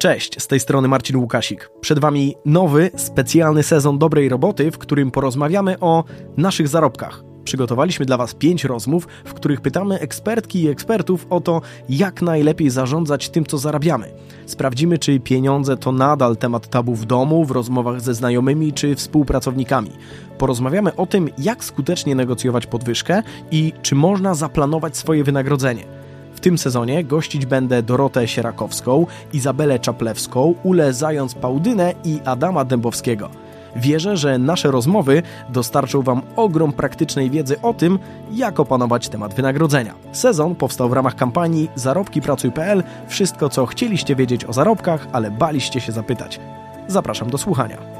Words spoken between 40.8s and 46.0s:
w ramach kampanii zarobkipracuj.pl Wszystko, co chcieliście wiedzieć o zarobkach, ale baliście się